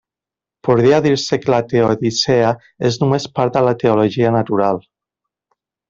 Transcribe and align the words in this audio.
Podria 0.67 1.01
dir-se 1.07 1.39
que 1.43 1.51
la 1.55 1.59
teodicea 1.75 2.49
és 2.91 2.99
només 3.05 3.31
part 3.39 3.57
de 3.59 3.67
la 3.71 3.79
teologia 3.87 4.37
natural. 4.41 4.87